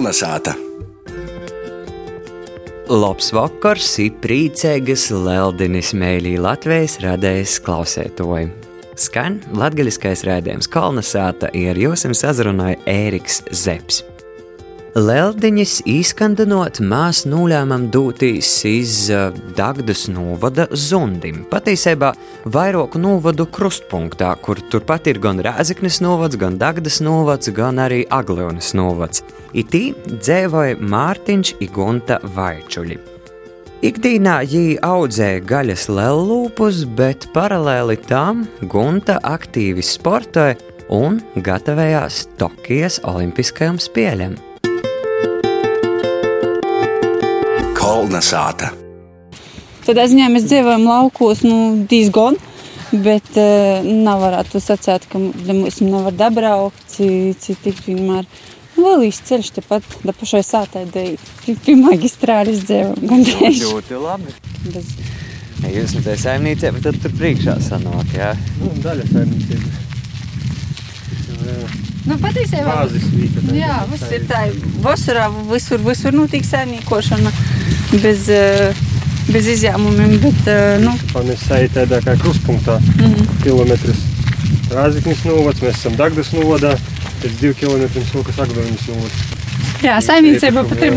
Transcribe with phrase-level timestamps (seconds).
[0.00, 0.54] Kolnesāta!
[2.88, 8.48] Labs vakars, ir priecīgas Leldinis mēlī Latvijas radējas klausētoji.
[8.96, 14.00] Skan latgaļiskais rēdījums Kalnasāta ir jūsim sazrunāja Ēriks Zeps.
[14.90, 18.94] Leldiņas izskandinot mēs nulēmam dūtīs iz
[19.54, 21.44] Dagdas novada zundim.
[21.46, 22.10] Patiesībā
[22.50, 28.72] vairāku novadu krustpunktā, kur turpat ir gan Rēzeknes novads, gan Dagdas novads, gan arī Aglionas
[28.74, 29.22] novads.
[29.54, 32.98] Itī dzēvoja Mārtiņš Igunta Vaičuļi.
[33.86, 40.58] Ikdīnā jī audzēja gaļas lellūpus, bet paralēli tam Gunta aktīvi sportoja
[40.90, 44.40] un gatavējās Tokijas Olimpiskajam spēļam.
[48.00, 48.70] Kolnesāta!
[49.84, 52.38] Tādā ziņā mēs dzīvojam laukos nu, diezgan,
[52.94, 58.24] bet uh, nevarētu sacīt, ka mums nevar dabraukt, cik tik vienmēr.
[58.78, 61.04] Nu, vēl īsti ceļš tepat, da pašai sātai, da
[61.44, 63.04] pie magistrālis dzīvojam.
[63.12, 63.60] Gandrīz.
[63.66, 64.32] Ļoti labi.
[64.70, 64.96] Bez...
[65.60, 68.32] Ja jūs esat saimniecība, bet tad tur priekšā sanāk, jā.
[68.62, 69.68] Nu, daļa saimniecība.
[72.08, 72.76] Nu, patiesībā,
[73.52, 73.90] jā, ir.
[73.90, 74.44] viss ir tā.
[74.84, 77.32] Vasarā visur, visur notiek saimniekošana
[78.00, 78.80] bez, eh,
[79.28, 80.94] bez izņēmumiem, bet, eh, nu,
[81.34, 83.04] es eju tādā kā krustpunktā, mm.
[83.04, 83.42] -hmm.
[83.42, 84.06] kilometrs.
[84.70, 86.76] Rāziknis novads, mēs esam Dagdas novadā,
[87.22, 89.39] pēc divu kilometriem sokas Agdoņas novads.
[89.84, 90.96] Jā, saimniecība pat ir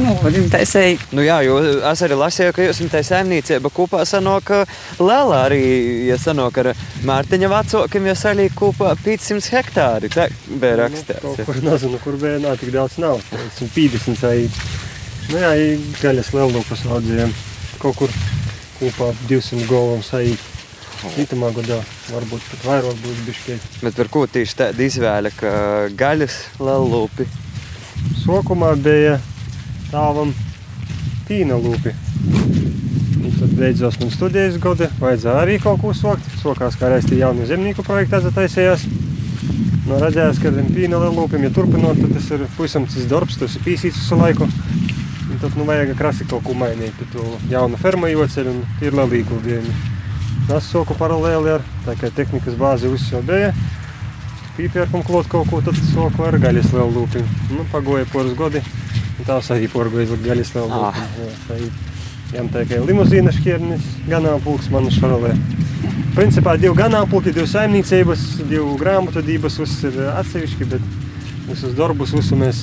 [0.53, 0.97] taisēji.
[1.15, 1.57] Nu jā, jo
[1.91, 4.51] es arī lasīju, ka jūs esat tajā saimniecībā kopā sanāk
[4.99, 5.61] Lēlā arī,
[6.09, 6.71] ja sanāk ar
[7.07, 10.11] Mārtiņa vecākiem, ja salīk kopā 500 hektāri.
[10.13, 11.21] Tā bija Nu, rakstīts.
[11.23, 13.21] kaut kur nezinu, kur bija, nā, tik daudz nav.
[13.47, 14.49] Esmu 50 vai,
[15.31, 17.33] nu jā, i gaļas lielūpas audzējiem.
[17.83, 18.09] Kaut kur
[18.79, 20.49] kopā 200 golvam saīt.
[21.19, 21.81] Itamā gadā
[22.13, 23.55] varbūt pat vairāk būs bišķi.
[23.83, 25.49] Bet par ko tieši tāda izvēle, ka
[25.99, 27.25] gaļas lelūpi?
[28.23, 29.17] Sokumā bija
[29.91, 30.29] tāvam
[31.27, 31.91] pīna lūpi.
[33.19, 36.29] Un tad beidzot man studijas gadi, vajadzēja arī kaut ko sokt.
[36.39, 38.85] Sokās kā reiz tie jaunu zemnieku projektā zataisījās.
[39.89, 43.57] No redzējās, ka ar pīna lūpiem, ja turpinot, tad tas ir pavisam cits darbs, tas
[43.59, 44.47] ir pīsīts visu laiku.
[44.47, 48.95] Un tad nu vajag krasi kaut ko mainīt, tad to jaunu fermu joceļ un ir
[48.95, 49.75] lelīgu dienu.
[50.55, 53.51] Es soku paralēli ar tā kā tehnikas bāzi viss jau bija.
[54.53, 57.25] Pīpērkam klot kaut ko, tad soku ar gaļas lielu lūpim.
[57.55, 58.61] Nu, pagoja poras godi,
[59.17, 60.99] un tās arī porgoja gaļas lielu Ah.
[61.17, 61.71] lūpim.
[62.33, 65.33] Jām tā kā limuzīna šķirnis, ganāmpulks man šarolē.
[66.13, 70.81] Principā divi ganāmpulki, divi saimniecības, divi grāmatvedības, viss ir atsevišķi, bet
[71.49, 72.61] visus darbus visu mēs,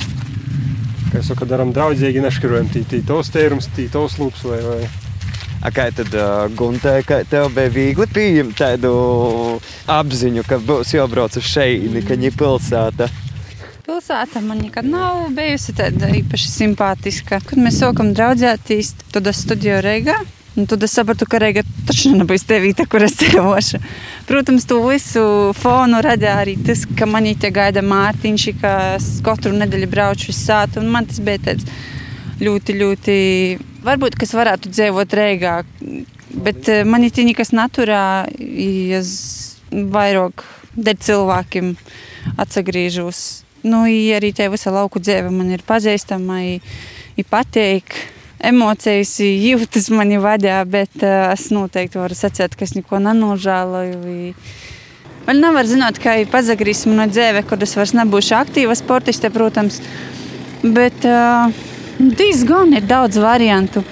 [1.12, 5.09] kā saka, daram draudzīgi, neškarojam tī, tī tos tērums, tī tos lūps vai, vai.
[5.60, 6.14] Kā tad,
[6.56, 8.92] Gunte, ka tev bija viegli pieņemt tādu
[9.92, 13.10] apziņu, ka būs jābrauc uz šejieni, ka viņa pilsēta?
[13.84, 17.42] Pilsēta man nekad nav bijusi tāda īpaši simpātiska.
[17.44, 20.16] Kad mēs sākam draudzēties, tad es studēju Reigā.
[20.58, 23.78] Un tad es sapratu, ka Reiga taču nebūs te vieta, kur es dzīvošu.
[24.26, 25.22] Protams, to visu
[25.60, 30.40] fonu radīja arī tas, ka manī te gaida Mārtiņš, ka es katru nedēļu braucu uz
[30.40, 30.82] sātu.
[30.82, 31.68] Man tas bija tāds
[32.42, 33.18] ļoti, ļoti.
[33.84, 35.60] Varbūt, kas varētu dzīvot Reigā,
[36.44, 38.02] bet eh, man ir tīņi, kas naturā,
[38.38, 39.00] ja
[39.70, 40.44] vairāk
[40.76, 41.70] dēļ cilvēkiem
[42.40, 43.20] atsagriežos.
[43.64, 46.56] Nu, i arī tie visa lauku dzīve man ir pazīstama, i,
[47.20, 47.96] i patīk.
[48.40, 53.98] Emocijas, jūtas mani vadā, bet uh, es noteikti varu sacīt, ka es neko nenožēloju.
[54.08, 59.28] i- Vēl nevar zināt, kā ir pazagrīsim no dzīve, kad es vairs nebūšu aktīva sportiste,
[59.34, 59.82] protams.
[60.64, 61.52] Bet uh,
[62.00, 63.84] diezgan ir daudz variantu.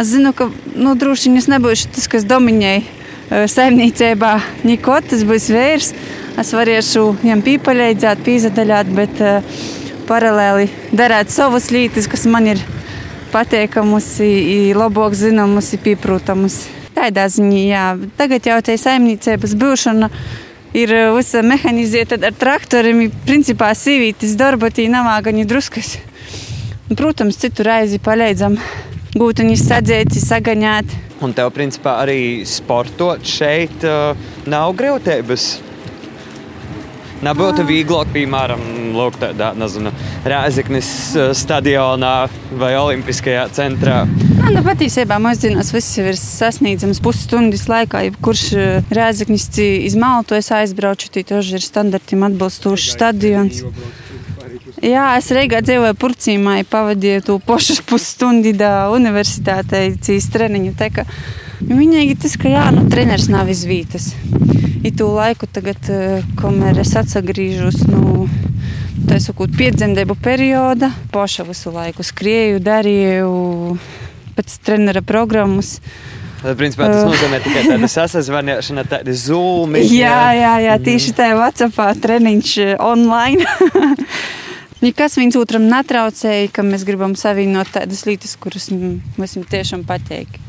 [0.00, 4.32] Es zinu, ka nu, droši vien es nebūšu tas, kas dominēja uh, saimniecībā.
[4.64, 5.92] Niko tas būs vīrs.
[6.40, 9.58] Es varēšu viņam pīpaļēt, pīzadaļāt, bet uh,
[10.08, 12.62] paralēli darīt savas lietas, kas man ir
[14.24, 16.62] i labāk zināmas, ir pieprūtamas.
[16.96, 17.84] Tādā ziņā, jā,
[18.18, 20.08] tagad jau tā saimniecības būšana
[20.76, 23.06] ir uh, visa mehanizēta ar traktoriem.
[23.28, 25.98] Principā sīvītis darba tī nav gan druskas.
[26.96, 28.58] Protams, citu reizi palīdzam
[29.16, 30.94] gūtiņus sadzēt, sagaņāt.
[31.22, 34.16] Un tev, principā, arī sportot šeit uh,
[34.50, 35.50] nav grūtības.
[37.22, 38.62] Nebūtu vieglāk, piemēram,
[38.96, 39.92] lūk, tādā, nezinu,
[40.26, 42.26] Rēzeknes uh, stadionā
[42.58, 44.02] vai Olimpiskajā centrā.
[44.42, 48.08] Man nu, patiesībā mūsdienās viss ir sasniedzams pusstundas laikā.
[48.24, 48.46] Kurš
[48.90, 53.62] rēzaknis iz Maltu es aizbraucu, tad tas ir standartiem atbilstošs stadions.
[54.82, 60.74] Jā, es Reigā dzīvoju Purcīmā, pavadīju to pašu pusstundu da universitātē, cīs treniņu.
[60.78, 61.06] Tā kā
[61.62, 64.08] Viņai ir tas, ka jā, nu, treneris nav iz vietas.
[64.82, 65.78] I to laiku tagad,
[66.40, 68.26] kamēr es atsagrīžos, nu,
[69.02, 70.92] Tā ir sakot, piedzemdību perioda.
[71.12, 73.32] Poša visu laiku skrieju, darīju
[74.36, 75.78] pēc trenera programmas.
[76.42, 79.82] Tad, principā, tas nozīmē tikai tādu sasazvanīšanu, tādu zūmu.
[79.90, 83.44] Jā, jā, jā, tieši tā, WhatsAppā treniņš online.
[84.82, 90.40] Ja kas viens otram netraucēja, ka mēs gribam savienot tādas lietas, kuras mums tiešām patīk.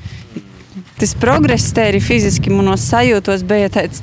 [0.97, 4.01] Tas progress te arī fiziski manos sajūtos bija tāds.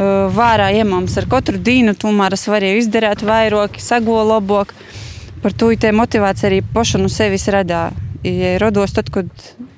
[0.00, 4.72] Uh, vārā iemams ar katru dienu, tomēr es varēju izdarīt vairāk, sago labāk.
[5.44, 7.90] Par to tā motivācija arī pašu no sevis radā.
[8.24, 9.28] Ja rados tad, kad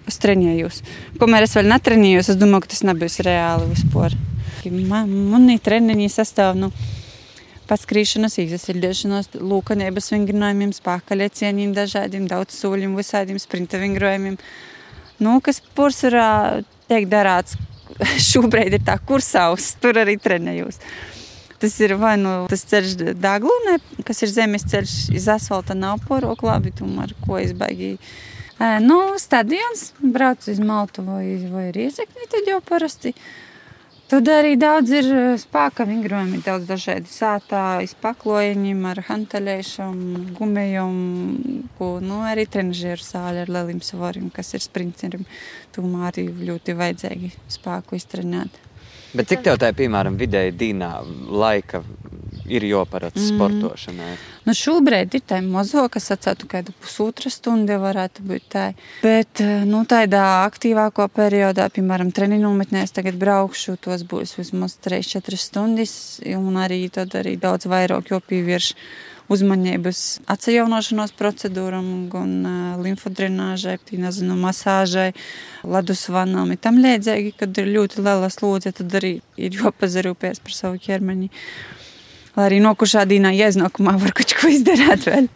[0.08, 0.80] es trenējos.
[1.20, 4.16] Kamēr es vēl netrenējos, es domāju, ka tas nebūs reāli vispār.
[4.70, 6.56] Man, manī treniņi sastāv.
[6.58, 6.70] Nu,
[7.72, 14.36] paskrīšanas, izsildīšanas, lūkanības vingrinājumiem, spēkaļiecieniem, dažādiem daudz soļiem, visādiem sprinta vingrinājumiem.
[15.22, 17.56] Nu, kas pārsvarā tiek darāts
[18.30, 20.80] šobrīd ir tā kursaus, tur arī trenējos.
[21.62, 23.76] Tas ir vai nu tas ceļš Dānglūnē,
[24.08, 27.94] kas ir zemes ceļš, iz asfalta nav porok labi, tomēr ko es baigi.
[28.82, 33.14] Nu, stadions, braucu uz Maltu vai, vai Riezekni, tad jau parasti.
[33.14, 33.51] Uh,
[34.12, 39.94] Tad arī daudz ir eh, spēka vingrojumi, daudz dažādi sātā, izpaklojiņiem ar hantelēšam,
[40.36, 40.98] gumejam,
[41.78, 45.24] ko nu, arī trenažieru sāļi ar lieliem svariem, kas ir sprinteriem.
[45.72, 48.60] Tomēr arī ļoti vajadzīgi spēku iztrenēt.
[49.16, 50.92] Bet cik tev tā, piemēram, vidēji dīnā
[51.32, 51.80] laika
[52.52, 53.28] ir jāparāda mm.
[53.30, 54.10] sportošanai?
[54.46, 58.66] Nu, šobrīd ir tā mazo, kas atcētu kādu pusotra stundu, varētu būt tā.
[59.04, 65.40] Bet eh, nu, tādā aktīvāko periodā, piemēram, treniņu nometnēs tagad braukšu, tos būs vismaz 3-4
[65.40, 65.94] stundas,
[66.36, 68.74] un arī tad arī daudz vairāk jopīvierš
[69.32, 70.00] uzmanības
[70.30, 75.12] atjaunošanās procedūram, gan uh, limfodrenāžai, nezinu, masāžai,
[75.64, 76.52] ledus vanām.
[76.60, 81.30] Tam līdzīgi, kad ir ļoti liela slodze, tad arī ir jāpazarūpēs par savu ķermeni
[82.36, 85.28] lai arī nokušā dienā iznākumā var kaut ko izdarīt vēl.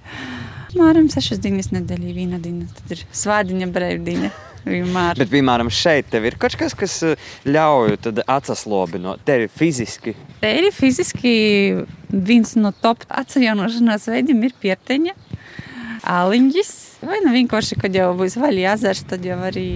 [0.77, 4.33] Māram sešas dienas nedēļā, viena diena, tad ir svādiņa brīvdiena.
[4.67, 5.15] Vienmēr.
[5.21, 10.17] Bet, piemēram, šeit ir kaut kas, kas eh, ļauj atsaslobinot tevi fiziski.
[10.41, 11.37] Te ir fiziski
[12.11, 15.15] viens no top atjaunošanās veidiem ir pieteņa,
[16.17, 16.75] āliņģis.
[17.05, 19.67] Vai nu vienkārši, kad jau būs vaļā jāzars, tad jau arī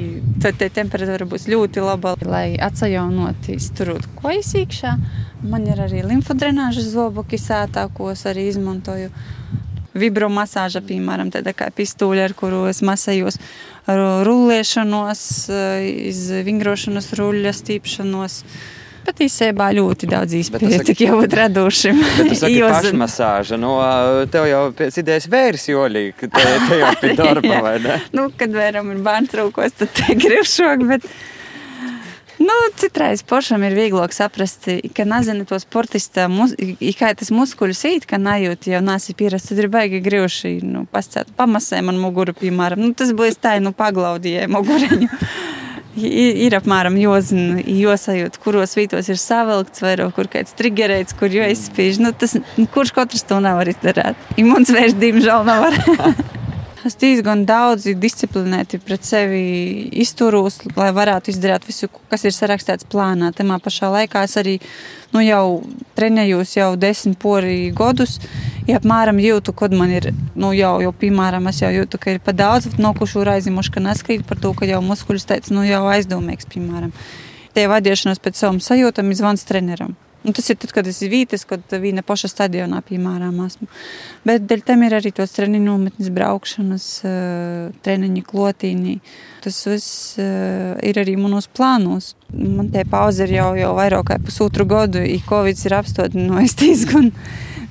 [0.41, 4.95] tad temperatūra būs ļoti laba, lai atjaunotu, izturot kojas iekšā.
[5.45, 9.13] Man ir arī limfodrenāžas zoboki sētā, ko es arī izmantoju.
[10.01, 13.41] Vibromasāža, piemēram, tāda kā pistūļa, ar kuru es masējos,
[13.91, 15.23] rullēšanos,
[16.13, 18.37] izvingrošanas, ruļļas, tīpšanos.
[19.07, 22.01] Pat īstenībā ļoti daudz izpētīju, tik jau būt radošiem.
[22.21, 23.59] Tas ir pašmasāža.
[23.61, 23.75] Nu,
[24.33, 27.99] tev jau pēc idejas vērs jolī, ka te, te jau pie darba, vai ne?
[28.17, 31.13] nu, kad vēram ir bērns trūkos, tad te grib šok, bet
[32.41, 34.65] Nu, citreiz pašam ir vieglāk saprast,
[34.97, 36.25] ka nezinu to sportista,
[36.97, 41.35] kā tas muskuļus īt, ka nejūt, jau nāsi pierast, tad ir baigi grīvši, nu, pascēt,
[41.37, 42.81] pamasē man muguru, piemēram.
[42.81, 45.11] Nu, tas būs tā, nu, paglaudīja mugureņu.
[45.99, 52.01] ir apmēram jāzina, jāsajūt, kuros vītos ir savilkts, vai kur kāds triggerēts, kur jau izspiež.
[52.03, 52.37] Nu, tas,
[52.75, 54.19] kurš katrs to nevar izdarīt?
[54.41, 55.81] Imants vairs, diemžēl, nevar.
[56.81, 59.41] Es diezgan daudz disciplinēti pret sevi
[60.01, 63.29] izturos, lai varētu izdarīt visu, kas ir sarakstīts plānā.
[63.37, 64.55] Tajā pašā laikā es arī
[65.13, 65.61] nu, jau
[65.99, 68.17] trenējos jau desmit pori gadus.
[68.65, 72.25] Ja apmēram jūtu, kad man ir, nu, jau, jau piemēram, es jau jūtu, ka ir
[72.25, 76.49] pa daudz nokušu raizimuši, ka neskrīt par to, ka jau muskuļus teica, nu, jau aizdomīgs,
[76.55, 76.95] piemēram.
[77.53, 79.99] Tie vadīšanos pēc savam sajūtam izvans treneram.
[80.21, 83.69] Un tas ir tad, kad es vītis, kad viņa paša stadionā, piemēram, esmu.
[84.29, 88.99] Bet dēļ tam ir arī tos treniņu nometnes, braukšanas, eh, treniņu klotīņi.
[89.41, 92.13] Tas viss eh, ir arī manos plānos.
[92.35, 97.09] Man tie pauze ir jau, jau vairāk kā pusotru gadu, ja Covid ir apstādinājis diezgan,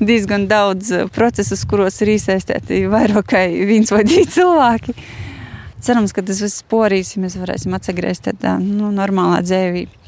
[0.01, 4.97] diezgan daudz eh, procesus, kuros ir iesaistīti vairāk kā viens vai divi cilvēki.
[5.85, 9.98] Cerams, ka tas viss porīs, ja mēs varēsim atgriezties tādā nu, normālā dzīvībā.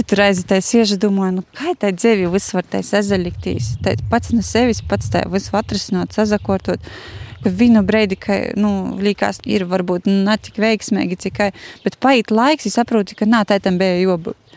[0.00, 3.66] Citu reizi tā siežu domāju, nu, kā tā dzīve azaļiktīs.
[3.84, 6.80] Tā pats no sevis, pats tā visu atrisināt, sazakortot.
[7.44, 11.40] Vienu brīdi, ka, nu, likās, ir varbūt ne tik veiksmīgi, cik,
[11.84, 14.56] bet paiet laiks, es saprotu, ka nā, tā tam bija jābūt.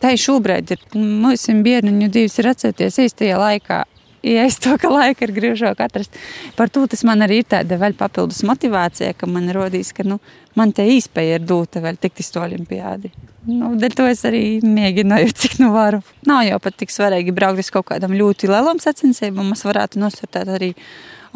[0.00, 3.82] Tā ir šobrīd, ir mūsu bērnu dzīves ir atcerēties īstajā laikā.
[4.24, 6.16] Ja es to, ka laika ir grūžāk atrast.
[6.56, 10.16] Par to tas man arī ir tāda vēl papildus motivācija, ka man rodīs, ka nu,
[10.56, 13.12] man te īspēja ir dūta vēl tikt uz to olimpiādi.
[13.42, 16.02] Nu, dēļ to es arī mēģināju, cik nu varu.
[16.28, 19.50] Nav jau pat tik svarīgi braukt uz kaut kādam ļoti lielam sacensībam.
[19.50, 20.72] Mēs varētu nostartēt arī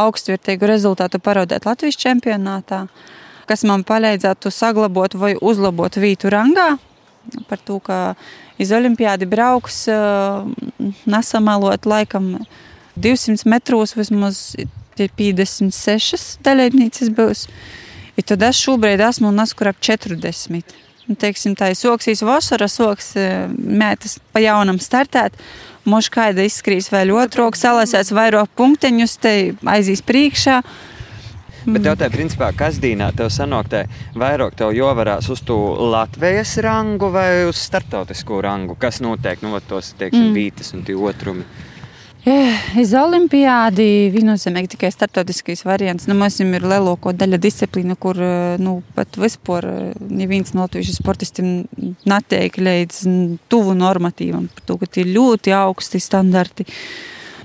[0.00, 2.84] augstvērtīgu rezultātu parodēt Latvijas čempionātā,
[3.48, 6.76] kas man palīdzētu saglabāt vai uzlabot vītu rangā.
[7.50, 8.14] Par to, ka
[8.62, 9.86] iz olimpiādi brauks,
[11.10, 12.36] nesamalot laikam
[12.94, 17.48] 200 metros vismaz ir 56 dalībnieces būs.
[18.16, 20.76] I tad es šobrīd esmu un esmu ap 40.
[21.06, 25.38] Nu, teiksim, tā ir soksīs vasara, soks e, mētas pa jaunam startēt.
[25.86, 29.34] Možda kāda izskrīs vēl otru, salasēs vairāk punkteņus, te
[29.70, 30.60] aizīs priekšā.
[31.66, 33.84] Bet tev tā principā, kas dīnā tev sanāktē
[34.18, 35.56] vairāk tev jovarās uz to
[35.90, 38.76] Latvijas rangu vai uz startautisko rangu?
[38.78, 40.36] Kas notiek, nu, tos, teiksim, mm.
[40.36, 41.46] vītas un tie otrumi?
[42.26, 46.09] Iz olimpiādi viennozīmīgi tikai starptautiskais variants.
[46.11, 48.18] Nu, mums ir lielāko daļa disciplīna, kur
[48.59, 49.68] nu, pat vispār
[50.11, 51.52] neviens no latviešu sportistiem
[52.02, 53.04] netiek līdz
[53.47, 54.49] tuvu normatīvam.
[54.66, 56.66] Tie ir ļoti augsti standarti.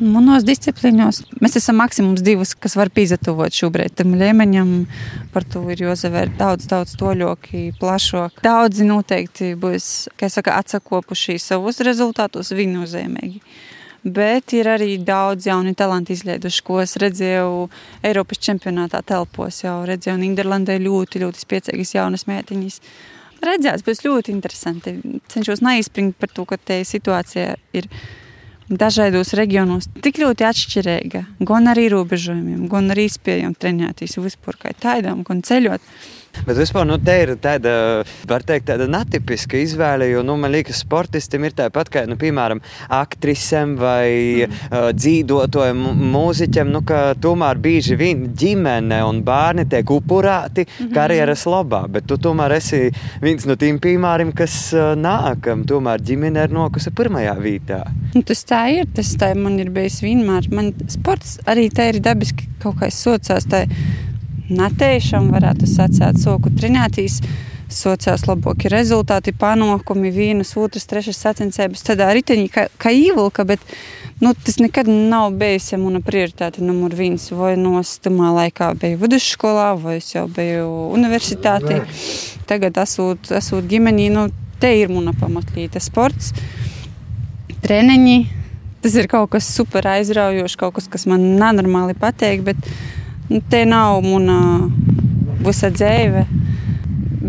[0.02, 4.72] Manos disciplīnos mēs esam maksimums divas, kas var pīzatuvot šobrīd tam līmeņam.
[5.36, 8.42] Par to ir jāsavēr daudz, daudz toļoki, plašāk.
[8.42, 13.44] Daudzi noteikti būs, kā saka, atsakopuši savus rezultātus viennozīmīgi.
[14.02, 17.68] Bet ir arī daudz jaunu talantu izlaiduši, ko es redzēju
[18.08, 19.60] Eiropas čempionātā telpos.
[19.62, 22.80] Jau redzēju, Nīderlandē ļoti, ļoti spēcīgas jaunas mētiņas.
[23.46, 24.96] Redzēs, būs ļoti interesanti.
[25.30, 27.90] Cenšos neizspringt par to, ka te situācija ir
[28.72, 35.22] dažādos reģionos tik ļoti atšķirīga, gan ar ierobežojumiem, gan ar iespējām trenēties vispār kā tādām,
[35.28, 35.84] gan ceļot.
[36.46, 37.74] Bet vispār nu, te ir tāda,
[38.30, 40.08] var teikt, tāda netipiska izvēle.
[40.12, 42.62] Jo, nu, man liekas, sportistam ir tāpat kā, nu, piemēram,
[42.92, 44.62] aktrisam vai mm.
[44.72, 45.84] uh, dzīvotājam,
[46.14, 50.94] mūziķam, nu, ka tomēr bieži vien ģimene un bērni tiek upurēti mm -hmm.
[50.96, 51.84] karjeras labā.
[51.92, 52.90] Bet tu tomēr esi
[53.22, 57.84] viens no tiem piemēriem, kas uh, nākam, tomēr ģimene ir nokusi pirmajā vietā.
[58.16, 60.50] Nu, tas tā ir, tas tā man ir bijis vienmēr.
[60.52, 63.48] Man sports arī tā ir dabiski kaut kā sociāls
[64.54, 67.22] natēšam, varētu sacīt, soku trinētīs.
[67.72, 73.64] Sociāls labākie rezultāti, panākumi, vienas, otras, trešas sacensības, tādā riteņī kā, kā īvilka, bet
[74.20, 77.30] nu, tas nekad nav bijis ja mana prioritāte numur viens.
[77.32, 80.68] Vai no stumā laikā biju vidusskolā, vai es jau biju
[80.98, 81.80] universitātē.
[82.52, 84.28] Tagad esot, esot ģimenī, nu,
[84.62, 86.34] te ir mana pamatlīte sports,
[87.64, 88.20] treniņi.
[88.82, 92.58] Tas ir kaut kas super aizraujošs, kaut kas, kas man nenormāli patīk, bet
[93.50, 94.38] te nav mana
[95.42, 96.26] visa dzīve.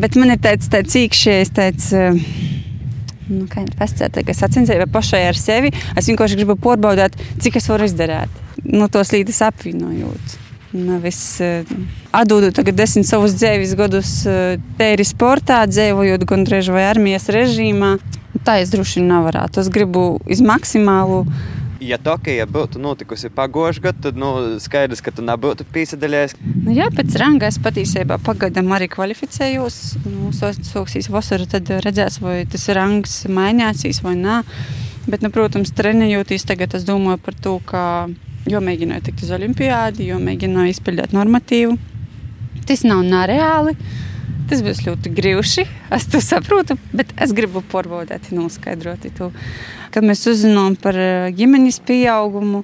[0.02, 1.90] Bet man ir tāds tāds īkšķis, tāds.
[1.94, 2.23] Eh,
[3.30, 5.73] nu, ir pasakāms, sacensība pašai ar sevi.
[5.97, 8.40] Es vienkārši gribu pārbaudīt, cik es varu izdarīt.
[8.64, 10.38] Nu, tos līdzekļus apvienojot.
[10.73, 11.68] Nevis uh,
[12.16, 17.99] atdodot tagad desmit savus dzīves gadus uh, tēri sportā, dzīvojot gandrīz vai armijas režīmā.
[18.47, 19.61] Tā es droši vien nevarētu.
[19.61, 21.26] Es gribu iz maksimālu
[21.88, 24.30] ja Tokija būtu notikusi pagājušajā gadā, tad nu,
[24.62, 26.36] skaidrs, ka tu nebūtu piesaistījies.
[26.64, 29.80] Nu, jā, pēc ranga es patiesībā pagaidām arī kvalificējos.
[30.06, 34.42] Nu, Soksīs vasaru, tad redzēs, vai tas rangs mainīsies vai nē.
[35.08, 37.82] Bet, nu, protams, trenējoties tagad, es domāju par to, ka
[38.50, 41.76] jo mēģināju tikt uz olimpiādi, jo mēģināju izpildīt normatīvu.
[42.68, 43.74] Tas nav nereāli.
[44.52, 45.62] Tas būs ļoti grūti.
[45.97, 49.30] Es to saprotu, bet es gribu pārbaudīt, noskaidrot to.
[49.94, 52.61] Kad mēs uzzinām par eh, ģimenes pieaugumu,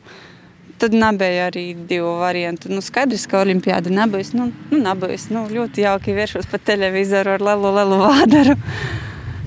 [0.76, 2.68] tad nebija arī divu variantu.
[2.68, 4.34] Nu, skaidrs, ka olimpiāda nebūs.
[4.36, 5.30] Nu, nu, nebūs.
[5.32, 8.58] Nu, ļoti jauki vēršos pa televizoru ar lielu, lielu vādaru.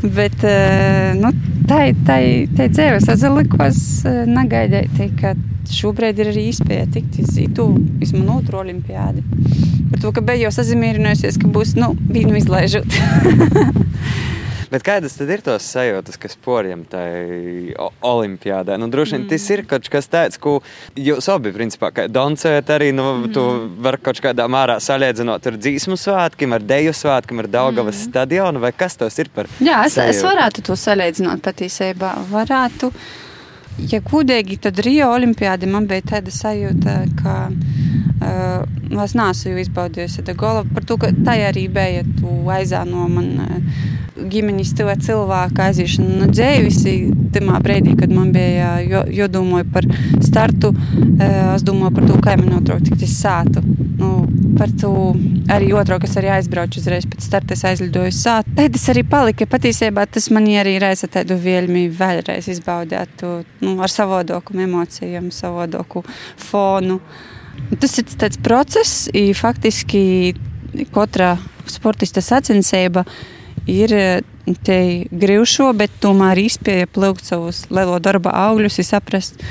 [0.02, 1.30] Bet eh, nu,
[1.70, 2.00] tā ir
[2.58, 2.98] dzīve.
[2.98, 5.36] Es atlikos eh, negaidīt, ka
[5.72, 7.38] šobrīd ir arī iespēja tikt uz
[8.02, 9.24] izmanu otru olimpiādi.
[9.92, 12.98] Par to, ka beigās sazinājusies, ka būs nu, vīnu izlaižot.
[14.72, 18.78] Bet kādas tad ir tos sajūtas, kas poriem tajā olimpiādē?
[18.80, 19.32] Nu, droši vien mm.
[19.34, 20.54] tas ir kaut kas tāds, ko
[20.96, 23.34] jūs abi, principā, kā doncējat, arī nu, mm.
[23.36, 23.44] tu
[23.84, 28.06] vari kaut kādā mērā salīdzinot ar dzīsmu svētkiem, ar deju svētkiem, ar Daugavas mm.
[28.08, 30.16] stadionu, vai kas tas ir par Jā, es, sajūtu?
[30.16, 32.16] es varētu to salīdzināt patiesībā.
[32.32, 32.94] Varētu.
[33.92, 37.36] Ja gudīgi, tad Rio Olimpijāda man bija tāda sajūta, ka
[38.22, 40.64] uh, es neesmu izbaudījusi to golu.
[40.76, 43.82] Par to, ka tā arī bija, tu aizāno man uh,
[44.32, 46.82] ģimenes tuva cilvēka aiziešana no dzīves.
[47.32, 48.80] Tajā brīdī, kad man bija
[49.12, 49.88] jādomā par
[50.24, 53.64] startu, uh, es domāju par to, kā man notraukt, cik tas sātu.
[54.02, 54.12] Nu,
[54.58, 54.92] par to
[55.52, 58.56] arī otru, kas arī aizbraucu uzreiz pēc starta, es aizlidoju sāpes.
[58.58, 59.48] Tad tas arī palika.
[59.50, 66.04] Patiesībā tas man arī raisa tādu vēlmi vēlreiz izbaudīt to nu, ar savodoku emocijām, savodoku
[66.38, 67.00] fonu.
[67.82, 70.34] Tas ir tāds process, faktiski
[70.94, 71.36] katra
[71.70, 73.06] sportista sacensība
[73.70, 73.94] ir
[74.66, 74.78] te
[75.12, 79.42] grūšo, bet tomēr izpēja plaukt savus lielo darba augļus, saprast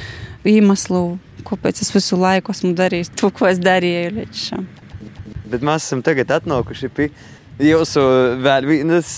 [0.45, 4.67] iemeslu, kāpēc es visu laiku esmu darījis to, ko es darīju līdz šim.
[5.51, 7.11] Bet mēs esam tagad atnākuši pie
[7.61, 8.05] jūsu
[8.67, 9.11] vienas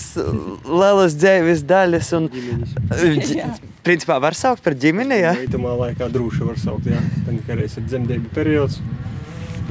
[0.67, 2.11] lielas dzīves daļas.
[2.19, 2.29] Un,
[3.83, 5.35] principā var saukt par ģimeni, jā?
[5.47, 7.01] Itamā laikā drūši var saukt, jā.
[7.25, 8.79] Tad, kad ir dzemdību periods,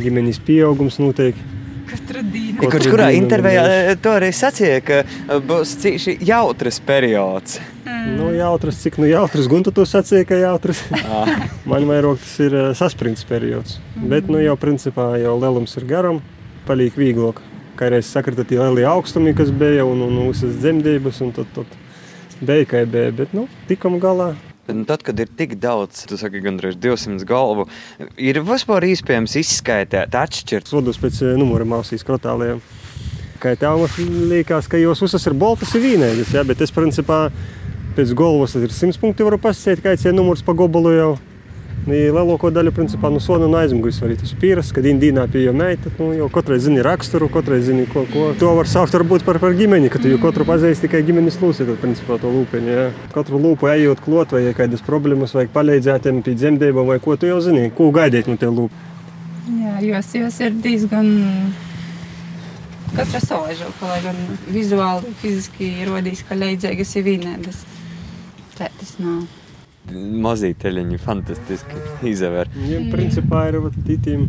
[0.00, 1.50] ģimenes pieaugums noteikti.
[1.92, 3.98] Kurš kurā intervijā gandrīz.
[4.00, 5.00] to arī sacīja, ka
[5.44, 7.58] būs cīši jautrs periods.
[8.16, 10.80] Nu, jautrs, cik nu jautrs, Gunta to sacīja, ka jautrs.
[11.04, 11.28] Ah.
[11.70, 13.76] Man vairāk tas ir eh, saspringts periods.
[13.96, 16.22] Bet, nu, jau principā jau lielums ir garam,
[16.66, 17.42] paliek vieglāk.
[17.82, 21.72] Kā reiz sakrita tie lielie augstumi, kas bija, un, un visas dzemdības, un tad, tad
[22.38, 23.10] bija, kā bija.
[23.18, 24.28] Bet, nu, tikam galā.
[24.68, 27.64] Bet, nu, tad, kad ir tik daudz, tu saki, gandrīz 200 galvu,
[28.22, 30.70] ir vispār iespējams izskaidrot, atšķirt.
[30.70, 32.62] Sodus pēc eh, numura mausīs krotāliem.
[33.42, 33.82] Kā tev
[34.30, 36.46] liekas, ka jūs visas ir boltas ir vīnēgas, ja?
[36.46, 37.24] bet es principā
[37.98, 41.12] pēc galvas ir 100 punkti varu pasakīt, kāds ir numurs pa gobalu jau.
[41.82, 45.40] Nu, ja Lielāko daļu principā no sona un aizmugures var būt spīras, kad indīnā pie
[45.42, 45.90] jau meita.
[45.98, 48.28] Nu, jau katrai zini raksturu, katrai zini, ko, ko.
[48.38, 51.74] To var saukt varbūt par, par ģimeni, ka tu jau katru pazīsti tikai ģimenes tad
[51.82, 52.70] principā to lūpeņu.
[52.70, 52.86] Ja?
[53.16, 57.18] Katru lūpu ejot klot, vai ja kādas problēmas, vajag palīdzēt tiem pie dzemdībām, vai ko
[57.18, 58.86] tu jau zini, ko gaidīt no tie lūpu.
[59.50, 61.12] Jā, jos, jos ir diezgan.
[62.92, 67.64] Katra savaižoka, lai gan vizuāli, fiziski rodīs, ka leidzēgas ir vienādas.
[68.54, 69.24] Tā tas nav.
[69.24, 69.41] Mazie
[70.62, 71.80] teļiņi, fantastiski
[72.12, 72.50] izdever.
[72.54, 74.28] Viņiem principā ir tītiem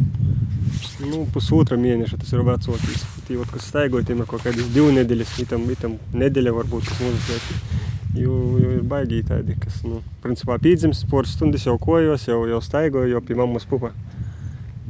[1.07, 3.05] nu, pusotra mēneša, tas ir vecākais.
[3.27, 7.01] Tie, vat, kas staigoja, tiem ir kaut kādas divas nedēļas, itam, itam nedēļa varbūt, kas
[7.27, 7.81] slēpj.
[8.13, 12.61] Jo, jo ir baigi tādi, kas, nu, principā pīdzims, poras stundas jau kojos, jau, jau
[12.61, 13.93] staigoja, jau pie mammas pupa.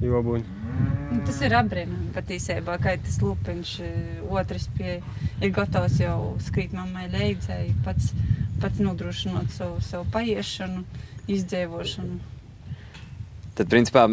[0.03, 0.62] Jo abuņi.
[1.24, 3.96] Tas ir apbrīnojami patiesībā, ka tas lupiņš eh,
[4.27, 4.98] otrs pie,
[5.39, 8.12] ir gatavs jau skrīt mammai leidzēji, pats,
[8.62, 10.84] pats nodrošinot savu, savu paiešanu,
[11.32, 12.20] izdzīvošanu.
[13.53, 14.08] Tad, principā,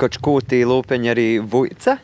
[0.00, 1.96] kaut kūtī lūpeņi arī vuica.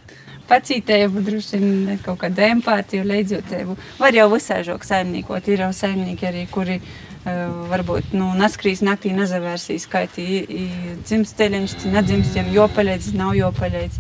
[0.46, 3.74] Pacītēju, droši vien kaut kāda empātija, leidzotēju.
[3.98, 6.78] Var jau visāžok saimniekot, ir jau saimnieki arī, kuri
[7.26, 10.26] varbūt nu, naskrīs naktī, nezavērsīs skaitī,
[11.02, 13.98] dzimst teļiņš, nedzimst, jiem jopaļēc, nav jopaļēc,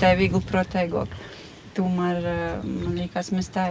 [0.00, 1.14] tā ir viegli proteigok.
[1.76, 3.66] Tomēr, uh, man liekas, mēs tā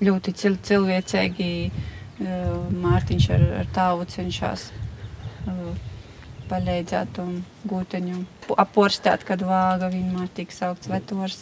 [0.00, 4.70] ļoti cil cilvēcīgi uh, Mārtiņš ar, ar tāvu cenšas.
[6.50, 7.36] Palīdzēt un
[7.70, 8.24] gūteņu
[8.58, 11.38] aporstēt, kad vāga vienmēr tiek saukts vetors.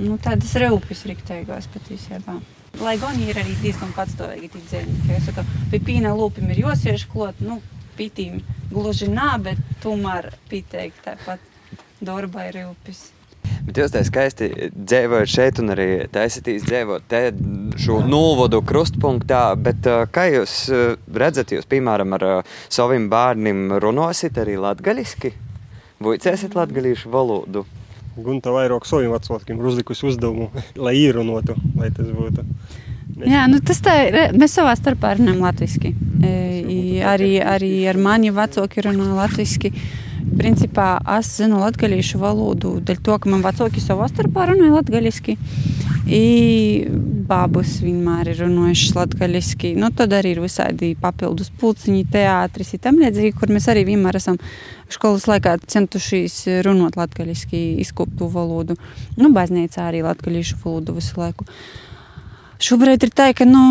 [0.00, 2.40] Nu, tādas rūpes rikteigās patiesībā.
[2.82, 4.62] Lai gan ir arī diezgan patstāvīgi.
[4.70, 7.60] Kā es saku, pie pīna lūpim ir josieši klot, nu,
[7.98, 8.40] pītīm
[8.72, 11.42] gluži nā, bet tomēr pīteikt tāpat
[12.04, 13.10] darba ir rūpes.
[13.64, 17.22] Bet jūs tā skaisti dzīvojat šeit, un arī taisatīs dzīvot te
[17.80, 19.44] šo nulvodu krustpunktā.
[19.60, 25.32] Bet, uh, kā jūs uh, redzat, jūs, piemēram, ar uh, saviem bērniem runāsiet arī latviešu?
[26.04, 27.64] Vuicēsiet latviešu valodu.
[28.14, 32.44] Gunta vairāk saviem vecākiem ir uzlikusi uzdevumu, lai īrunotu, lai tas būtu.
[33.26, 34.16] Jā, nu tas tā ir.
[34.38, 35.92] Mēs savā starpā runājam latviešu.
[37.10, 39.72] Arī, arī ar mani vecāki runā latviešu.
[40.34, 45.36] Principā es zinu latviešu valodu, dēļ to, ka man vecāki savā starpā runāja latviešu.
[46.04, 49.70] Babus vienmēr ir runājušas latviešu.
[49.80, 54.36] Nu, tad arī ir visādi papildus pulciņi, teātris, tam līdzīgi, kur mēs arī vienmēr esam
[54.92, 57.48] skolas laikā centušies runāt latviešu,
[57.80, 58.76] izkoptu valodu.
[59.16, 61.48] Nu, baznīcā arī latviešu valodu visu laiku.
[62.64, 63.64] Šobrīd ir tā, ka nu,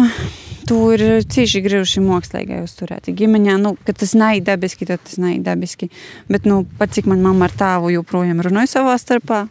[0.68, 3.14] tu ir cīši grūti mākslīgai uzturēt.
[3.14, 5.92] Ģimeņā, nu, ka tas nav dabiski, tad tas nav dabiski.
[6.32, 9.46] Bet, nu, pat cik man mamma ar tēvu joprojām runāja savā starpā,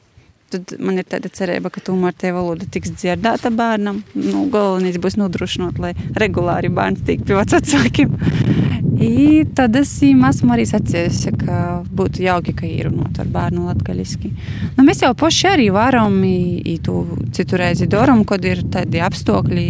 [0.52, 4.02] tad man ir tāda cerība, ka tomēr tie valoda tiks dzirdēta bērnam.
[4.18, 8.16] Nu, galvenais būs nodrošināt, lai regulāri bērns tiek pie vecākiem.
[9.02, 11.56] I tad es esmu arī sacījusi, ka
[11.90, 14.30] būtu jauki, ka īrunot ar bērnu latgaļiski.
[14.76, 17.02] Nu, mēs jau paši arī varam, i, i tu
[17.34, 19.66] citu reizi daram, kad ir tādi apstākļi,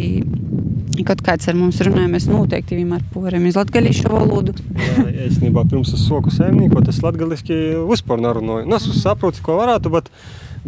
[1.08, 4.56] kad kāds ar mums runāja, mēs noteikti vienmēr poram iz latgaļīšu valodu.
[4.76, 8.68] Jā, īstenībā pirms es soku saimnieku, tas latgaļiski vispār nerunāju.
[8.68, 10.12] Nu, es saprotu, ko varētu, bet,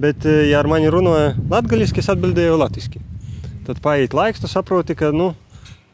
[0.01, 3.03] bet ja ar mani runāja latgaļiski, es atbildēju latviski.
[3.65, 5.33] Tad paiet laiks, tu saproti, ka, nu,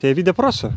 [0.02, 0.72] tie vide prasa.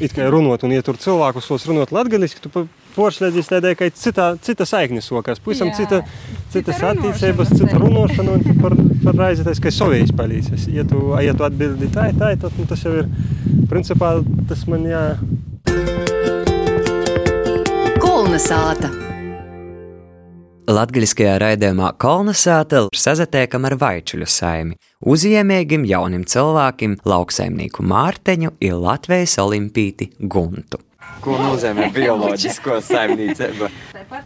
[0.00, 2.66] It kā runāt, un, ja tur cilvēkus tos runāt latviešu, tu
[2.96, 5.40] poršļēdzies tādai, ka cita, cita saikne sokās.
[5.44, 6.00] Pavisam cita,
[6.52, 10.68] citas attīstības, cita runāšana, un par, par raizētais, ka savējais palīdzēs.
[10.72, 13.10] Ja tu, ja tu atbildi tā, tā, tad nu, tas jau ir,
[13.70, 14.16] principā,
[14.48, 15.04] tas man jā.
[18.00, 18.92] Kulna sāta.
[20.66, 24.74] Latgaļiskajā raidījumā Kolnesāta sazatiekam ar vaičuļu saimi,
[25.06, 30.80] uzņēmējiem jaunim cilvēkiem, lauksaimnieku Mārteņu un Latvijas olimpīti Guntu.
[31.22, 33.68] Ko nozīmē bioloģisko saimniecību?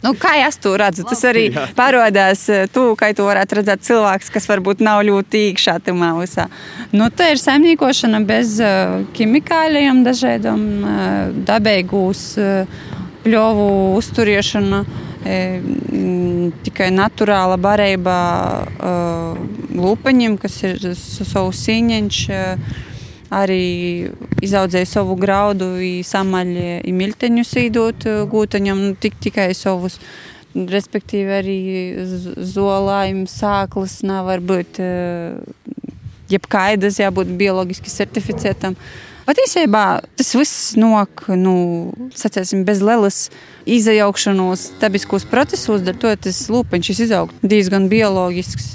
[0.01, 1.45] Nu, kā es to redzu, tas arī
[1.77, 6.47] parādās tu, kā tu varētu redzēt cilvēks, kas varbūt nav ļoti īkšā tam ausā.
[6.89, 10.99] Nu, tā ir saimniekošana bez uh, ķimikāļiem, dažādiem uh,
[11.47, 12.83] dabīgūs uh,
[13.21, 14.81] pļovu uzturiešana.
[14.81, 18.15] E, tikai naturāla barība
[18.65, 19.41] uh,
[19.77, 22.31] lupaņiem, kas ir savu sīņķi.
[22.31, 22.87] Uh,
[23.31, 24.11] arī
[24.43, 25.71] izaudzēja savu graudu,
[26.03, 26.51] samaļ
[26.91, 29.99] milteņu sīdot gūtaņam, nu, tik, tikai savus.
[30.51, 31.59] Respektīvi, arī
[32.43, 34.81] zolājuma sāklis nevar būt
[36.31, 38.75] jebkaidas, jābūt bioloģiski certificētam.
[39.31, 41.53] Patiesībā tas viss nāk nu,
[42.19, 43.19] sacēsim, bez lielas
[43.63, 48.65] izajaukšanos dabiskos procesos, to tas lūpeņš izaug diezgan bioloģisks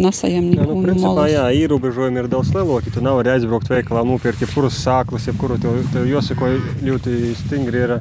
[0.00, 0.64] nesajam neko.
[0.64, 2.90] Jā, nu, principā, jā, ierobežojumi ir daudz lielāki.
[2.90, 6.50] Tu nevari aizbraukt veikalā, nopirkt jebkuras sāklas, jebkuru tev, tev jāsako
[6.88, 7.96] ļoti stingri ir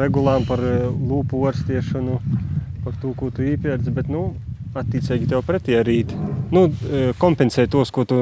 [0.00, 2.16] regulām par eh, lūpu orstiešanu,
[2.86, 4.30] par to, ko tu īpērci, bet, nu,
[4.72, 6.00] attiecīgi tev pretī arī
[6.54, 8.20] nu, eh, kompensē tos, ko tu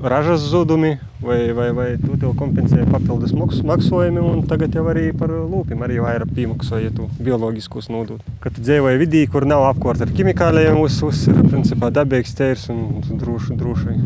[0.00, 5.30] ražas zudumi, vai, vai, vai tu tev kompensē papildus maksājumi, un tagad jau arī par
[5.30, 8.22] lūpiem arī vairāk piemaksāja tu bioloģiskos nodot.
[8.42, 12.68] Kad tu dzīvoji vidī, kur nav apkārt ar ķimikāliem, uz, uz ir principā dabīgs tērs
[12.74, 13.56] un droši.
[13.58, 13.96] droši.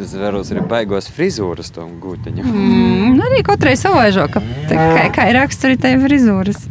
[0.00, 2.48] Es vēros arī baigos frizūras tam gūteņam.
[2.48, 6.64] Mm, arī katrai savaižo, ka, kā, kā ir raksturi tai frizūras.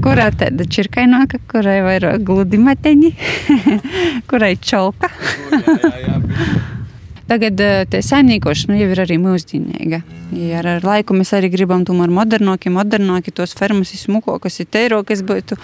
[0.00, 3.10] Kurā tāda čirkaināka, kurai vairāk gludi mateņi,
[4.30, 5.10] kurai čauka.
[5.52, 6.69] jā, jā, jā.
[7.30, 10.00] Tagad eh, tā saimniekošana jau ir arī mūsdienīga.
[10.34, 15.58] Ja ar laiku mēs arī gribam tomēr modernāki, modernāki tos fermas izsmukokas, ir teirokas būtu.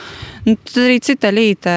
[0.46, 1.72] Nu, tad arī cita līta,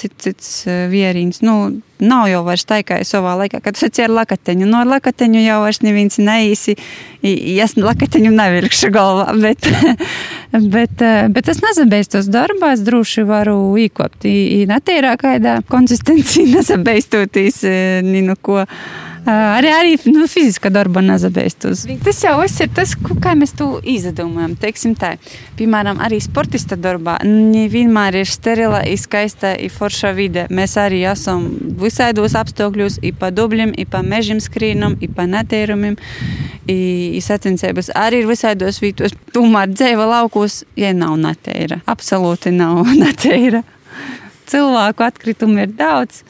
[0.00, 1.40] cits, cits eh, vieriņš.
[1.44, 1.56] Nu,
[2.00, 4.64] nav jau vairs tā kā savā laikā, kad tas ir lakateņu.
[4.64, 6.78] No nu, lakateņu jau vairs neviens neīsi.
[7.20, 9.68] Es lakateņu nevilkšu galvā, bet,
[10.76, 14.24] bet, eh, bet es nezabeistos darbā, es droši varu īkopt.
[14.72, 17.60] Netīrā kādā konsistencija nezabeistoties,
[18.08, 18.64] ni no ko.
[19.28, 21.82] Arī, arī nu, fiziska darba nezabeistos.
[22.04, 24.54] Tas jau ir tas, kā mēs to izdomājam.
[25.58, 30.46] Piemēram, arī sportista darbā nevienmēr ir sterila, skaista, forša vide.
[30.48, 31.44] Mēs arī esam
[31.82, 35.98] visādos apstākļos, i pa dubļiem, i pa mežiem skrīnam, i pa netērumiem.
[37.28, 39.12] Sacensības arī ir visādos vītos.
[39.36, 41.82] Tomēr dzēva laukos, ja nav netēra.
[41.88, 43.60] Absolūti nav netēra.
[44.48, 46.22] Cilvēku atkritumu ir daudz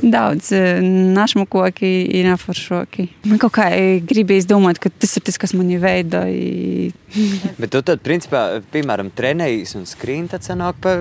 [0.00, 0.80] daudz e,
[1.14, 3.06] našmukoki ir neforšoki.
[3.28, 3.68] Man kaut kā
[4.08, 6.90] gribīs domāt, ka tas ir tas, kas mani veidoja.
[7.60, 10.96] Bet tu tad, principā, piemēram, trenējies un skrīni, tad sanāk pa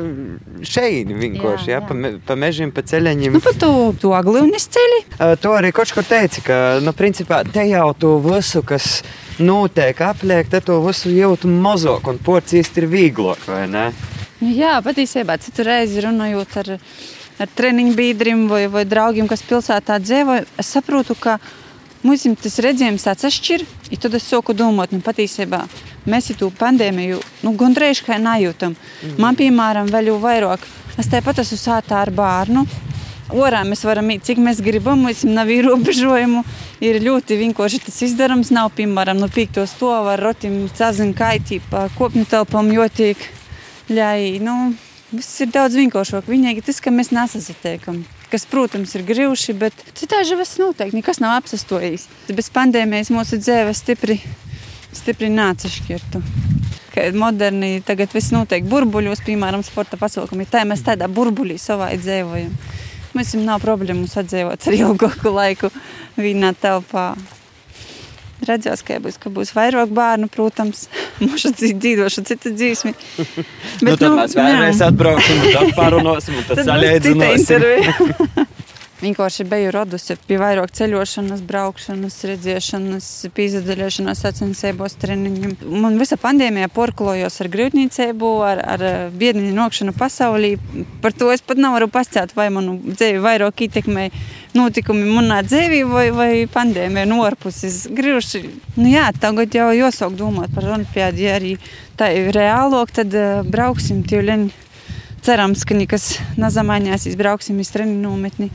[0.68, 1.86] šeit vienkārši, jā, jā.
[1.88, 3.38] Pa, me, pa mežiem, pa ceļaņiem.
[3.38, 5.02] Nu, pa tu, tu aglīnis ceļi?
[5.16, 9.02] Uh, to arī kaut kur teica, ka, nu, principā, te jau tu visu, kas
[9.42, 13.90] notiek apliek, te to visu jūtu mazāk un porcijas ir vieglāk, vai ne?
[14.42, 16.76] Nu, jā, patiesībā citu reizi runājot ar
[17.42, 21.40] ar treniņu biedriem vai, vai draugiem, kas pilsētā dzīvo, es saprotu, ka
[22.06, 23.80] mums tas redzējums tāds atšķiras.
[24.02, 25.66] Tad es sāku domāt, nu, patiesībā
[26.10, 28.74] mēs to pandēmiju nu, gandrīz kā nejūtam.
[28.74, 29.18] Mm.
[29.22, 30.64] Man, piemēram, vēl jau vairāk,
[31.02, 32.66] es tāpat esmu sātā ar bērnu.
[33.32, 36.42] Orā mēs varam iet, cik mēs gribam, mums nav ierobežojumu.
[36.84, 38.50] Ir ļoti vienkārši tas izdarāms.
[38.52, 43.22] Nav, piemēram, no pīktos to var rotim, cazina kaitībā, kopņu telpām jotiek.
[43.92, 44.74] Ļai, nu,
[45.12, 46.30] Viss ir daudz vienkāršāk.
[46.32, 47.98] Vienīgi tas, ka mēs nesasatiekam.
[48.32, 50.94] Kas, protams, ir grūti, bet citādi jau viss notiek.
[50.96, 52.08] Nekas nav apsastojis.
[52.32, 54.22] Bez pandēmijas mūsu dzīve stipri,
[54.96, 56.24] stipri nāca šķirtu.
[57.20, 60.48] Moderni tagad viss notiek burbuļos, piemēram, sporta pasaukumā.
[60.48, 62.56] Tā mēs tādā burbuļī savā dzīvojam.
[63.12, 65.72] Mums nav problēmu sadzīvot ar ilgāku laiku
[66.16, 67.10] vienā telpā
[68.48, 70.88] redzēs, ka būs, ka būs vairāk bērnu, protams,
[71.24, 72.96] mūža dzīvoša, cita dzīsmi.
[73.18, 78.58] Bet, nu, tad nu, mēs vēlamies atbrauksim, tad parunāsim, un tad, tad saļēdzināsim.
[79.02, 85.56] Vienkārši biju radusi pie vairāk ceļošanas, braukšanas, redzēšanas, pīzdaļošanās sacensībos, treniņiem.
[85.82, 88.84] Man visa pandēmija porklojos ar grūtniecību, ar, ar
[89.18, 90.52] biedniņu nokšanu pasaulī.
[91.02, 94.12] Par to es pat nevaru pastāstīt, vai manu dzīvi vairāk ietekmēja
[94.54, 97.88] notikumi manā dzīvē vai, vai pandēmija no ārpuses.
[97.98, 98.44] Grūti.
[98.76, 101.24] Nu, jā, tagad jau jāsāk domāt par olimpiādu.
[101.26, 101.56] Ja arī
[101.98, 104.52] tā ir reālāk, tad uh, brauksim tīvleņi.
[105.26, 108.52] Cerams, ka nekas nezamainās, brauksim uz treniņu nometni.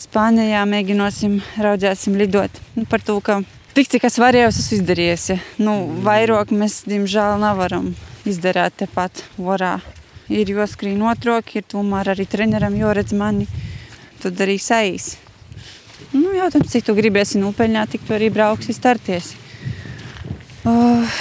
[0.00, 2.54] Spānijā mēģināsim, raudzēsim lidot.
[2.72, 3.42] Nu, par to, ka
[3.76, 5.16] tik cik es varēju, es izdarīju.
[5.28, 5.36] Ja.
[5.60, 5.74] Nu,
[6.06, 7.90] vairāk mēs, diemžēl, nevaram
[8.24, 9.74] izdarīt tepat varā.
[10.32, 13.44] Ir jāskrien otrāk, ir tomēr arī treneram jāredz mani.
[14.22, 15.18] Tad arī saīs.
[16.14, 19.34] Nu, jautājums, cik tu gribēsi nopeļņāt, tik tu arī brauksi starties.
[20.64, 21.20] Uh,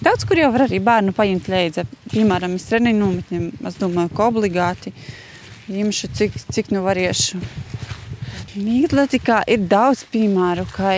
[0.00, 1.88] daudz kur jau var arī bērnu paņemt līdzi.
[2.08, 4.96] Piemēram, es treniņu nometņiem, es domāju, ka obligāti
[5.68, 7.40] ņemšu, cik, cik nu variešu.
[8.58, 10.96] Mītlatikā ir daudz piemēru, kā,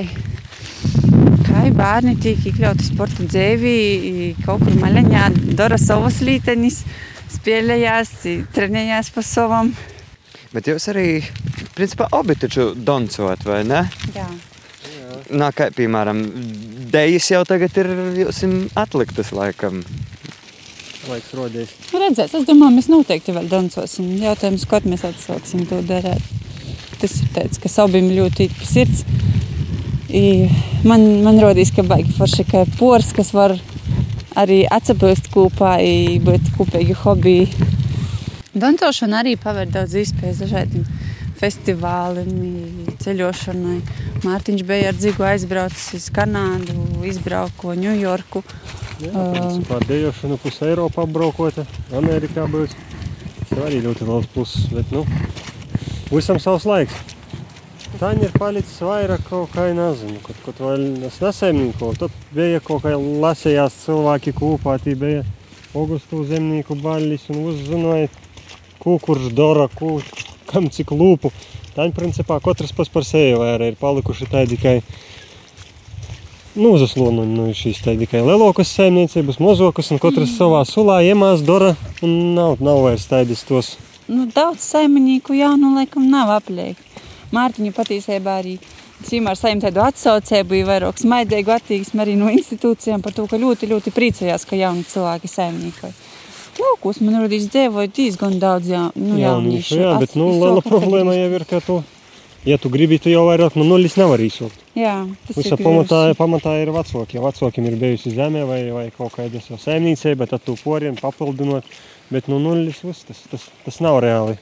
[1.45, 3.79] kā bērni tiek iekļauti sporta dzēvī,
[4.45, 5.25] kaut kur maļaņā,
[5.59, 6.85] dara savas lītenis,
[7.35, 8.15] spēlējās,
[8.55, 9.75] trenējās pa savam.
[10.55, 11.09] Bet jūs arī,
[11.77, 13.85] principā, abi taču doncot, vai ne?
[14.15, 14.29] Jā.
[15.31, 16.25] Nā, kā, piemēram,
[16.91, 17.91] dejas jau tagad ir
[18.79, 19.83] atliktas laikam.
[21.09, 21.73] Laiks rodies.
[21.97, 24.11] Redzēs, es domāju, mēs noteikti vēl dancosim.
[24.21, 26.25] Jautājums, kad mēs atsāksim to darīt.
[27.01, 29.07] Tas ir tāds, kas abiem ļoti ir sirds.
[30.13, 30.51] I
[30.85, 33.57] man, man rodīs, ka baigi forši, ka pors, kas var
[34.37, 35.79] arī atsapūst kopā,
[36.27, 37.69] būt kopīgi hobiji.
[38.51, 40.85] Dancošana arī paver daudz iespējas dažādiem
[41.41, 43.79] festivālim, i ceļošanai.
[44.27, 46.77] Mārtiņš bija ar dzigu aizbraucis uz Kanādu,
[47.09, 48.45] izbrauko Ņujorku.
[49.01, 51.65] Jā, principā dejošana pus Eiropā apbraukota,
[51.97, 52.75] Amerikā būs.
[53.49, 55.07] Tas arī ļoti liels pluss, bet nu,
[56.11, 56.99] visam savs laiks.
[58.01, 61.95] Taņa ir palicis vairāk kaut kā, nezinu, kaut, kaut vēl es nesaimnīko.
[61.99, 65.25] Tad bija kaut kā lasējās cilvēki kopā, tī bija
[65.73, 68.13] augustu zemnieku baļļis un uzzināja,
[68.83, 69.97] ko kurš dara, ko,
[70.51, 71.33] kam cik lūpu.
[71.75, 74.77] Taņa principā katrs pas par sevi vairāk ir palikuši tādi tikai
[76.59, 82.59] nozaslonu no šīs tā tikai lielākas saimniecības, mazokas, un katrs savā sulā iemās dara, nav,
[82.63, 83.77] nav vairs tādas tos.
[84.11, 86.83] Nu, daudz saimnieku jau nu, laikam nav aplieki.
[87.31, 88.57] Mārtiņa patiesībā arī
[89.07, 93.39] cīmā ar saviem tādu atsaucēju, bija vairāk smaidīgu attieksmi arī no institūcijām par to, ka
[93.39, 95.95] ļoti, ļoti priecājās, ka jauni cilvēki saimniekoja.
[96.61, 99.79] Laukos man rodīs dzīvoja diezgan daudz jā, nu, jauniešu.
[99.79, 101.79] jā, bet nu, liela problēma jau ir, ka tu,
[102.47, 104.59] ja tu gribi, tu jau vairāk no nulles nevari izsaukt.
[104.79, 107.19] Jā, tas Visa ir pamatā, pamatā ir vecāki.
[107.19, 111.65] Ja vecākiem ir bijusi zeme vai, vai kaut kāda jau saimniecība, tad tu poriem papildinot.
[112.11, 114.39] Bet no nulles viss tas, tas, tas nav reāli.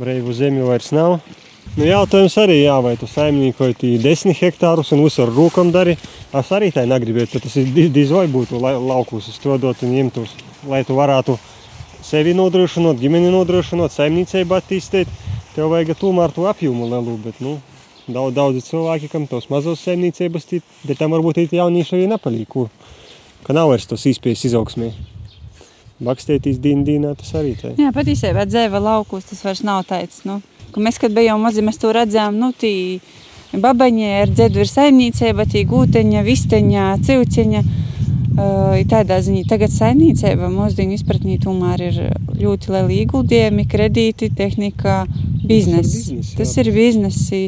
[0.00, 1.18] Brīvu zemi vairs nav.
[1.76, 5.94] Nu, jautājums arī, jā, vai tu saimniekoji tī 10 hektārus un visu ar rūkam dari.
[6.34, 10.32] Es arī tā negribētu, tas ir di- diez vai būtu lai- laukos strodot un ņemtos,
[10.66, 11.38] lai tu varētu
[12.04, 15.10] sevi nodrošināt, ģimeni nodrošināt, saimniecību attīstīt.
[15.52, 17.58] Tev vajag tomēr to apjomu lielu, bet, nu,
[18.08, 20.48] daudz, daudzi cilvēki, kam tos mazos saimniecības,
[20.88, 22.68] bet tam varbūt ir jaunieši arī nepalīk, ko,
[23.46, 24.92] ka nav vairs tos īspējas izaugsmē.
[26.02, 27.74] Bakstētīs dīnā tas arī tā.
[27.78, 30.24] Jā, patiesībā dzēva laukos tas vairs nav tāds.
[30.26, 30.40] Nu,
[30.74, 32.72] ka mēs, kad bijām mazi, mēs to redzējām, nu, tī
[33.52, 37.62] babaņie ar dzēdu ir saimniecība, tī gūteņa, visteņa, cilceņa.
[38.32, 41.98] Uh, tādā ziņā, tagad saimniecība mūsdienu izpratnī tomēr ir
[42.40, 45.02] ļoti liela ieguldījumi, kredīti, tehnika,
[45.44, 46.08] bizness.
[46.08, 46.32] bizness.
[46.38, 47.42] Tas ir biznesi.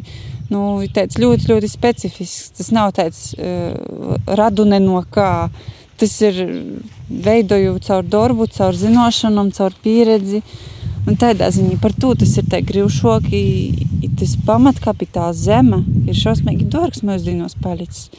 [0.52, 2.52] Nu, tāds ļoti, ļoti specifisks.
[2.58, 5.48] Tas nav tāds uh, radune no kā.
[5.96, 6.42] Tas ir
[7.08, 10.42] veidoju caur darbu, caur zināšanām, caur pieredzi.
[11.08, 13.44] Un tādā ziņā par to tas ir grūti.
[14.20, 18.10] Tas pamatkapitāls zeme ir šausmīgi dārgs mūsdienās palicis.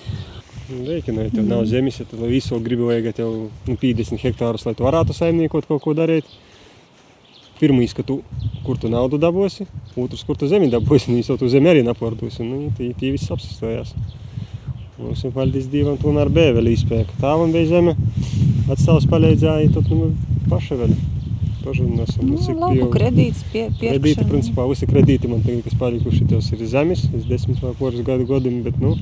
[0.65, 3.33] Rēķinot, tev nav zemes, ja tu visu gribi vajag tev
[3.69, 6.25] nu, 50 hektārus, lai tu varētu saimniekot kaut ko darīt.
[7.59, 8.17] Pirmais, ka tu,
[8.65, 12.43] kur tu naudu dabūsi, otrs, kur tu zemi dabūsi, un jau tu zemi arī nepārdosi.
[12.43, 13.93] Nu, tī, tī viss apsastojās.
[14.97, 17.05] Mums ir paldies Dievam, tomēr bija vēl īspēja.
[17.11, 17.93] ka Tāvam bija zeme,
[18.71, 20.09] atstāvs palīdzēja, tad nu,
[20.51, 20.95] paši vēl.
[21.65, 24.29] Paši nesam, Nu, cik bija- kredīts, pie, Kredīti, pirkšana.
[24.33, 28.25] principā, visi kredīti man tagad, kas palikuši, tos ir zemes, es desmit vai poras gadu
[28.29, 28.95] godam, bet, nu,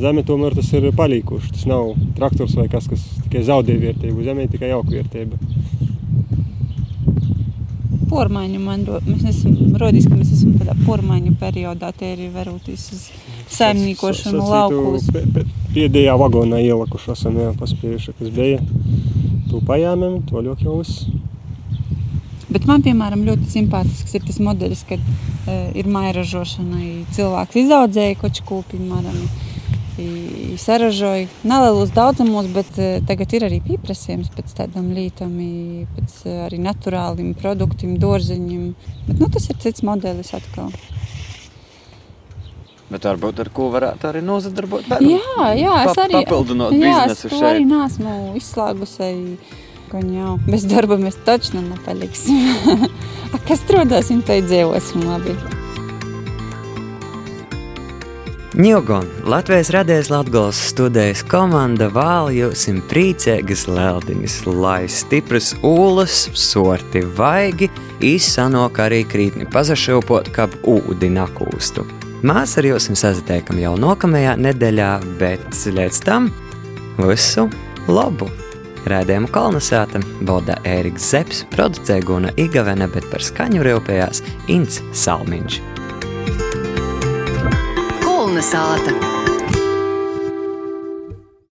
[0.00, 1.52] zeme tomēr tas ir palikuši.
[1.54, 5.38] Tas nav traktors vai kas, kas tikai zaudē vērtību, zemē tikai jauka vērtība.
[8.10, 13.06] Pormaiņu man mēs esam, rodīs, ka mēs esam tādā pormaiņu periodā, te ir veroties uz
[13.56, 15.08] saimniekošanu laukos.
[15.74, 18.60] Pēdējā vagonā ielikuši esam, jā, paspējuši, kas bija.
[19.50, 21.06] Tu pajāmēm, to ļoti jau viss.
[22.54, 26.84] Bet man, piemēram, ļoti simpātisks ir tas modelis, kad uh, ir mairažošana.
[27.16, 29.43] Cilvēks izaudzēja koču ko, piemēram, i-
[29.98, 32.70] i saražoja nelielos daudzumos, bet
[33.08, 35.34] tagad ir arī pieprasījums pēc tādām lietām,
[35.96, 38.68] pēc arī naturāliem produktiem, dārzeņiem.
[39.08, 40.72] Bet nu, tas ir cits modelis atkal.
[42.90, 45.00] Bet varbūt ar ko varētu arī nozadarboties.
[45.02, 47.48] Jā, jā, es arī papildinot jā, biznesu es šeit.
[47.50, 49.12] arī neesmu izslēgusi.
[49.94, 52.88] Jau bez darba mēs taču nepaliksim.
[53.46, 55.38] Kas strādāsim, tai dzīvosim labi.
[58.54, 67.66] Ņūgon, Latvijas radijas Latvijas studijas komanda vēl jūsim priecīgas leldiņas, lai stipras ūlas, sorti vaigi,
[67.98, 71.82] izsanok arī krītni pazašilpot, kap ūdi nakūstu.
[72.22, 76.30] Mēs ar jums sazitiekam jau nākamajā nedēļā, bet līdz tam
[77.02, 77.48] visu
[77.90, 78.30] labu!
[78.86, 85.73] Rādījumu kolonizēta Boda Ēriks Zepsi, producēja Guna Igavene, bet par skaņu rūpējās Ints Salmiņš.
[88.34, 89.13] Kolonizēta!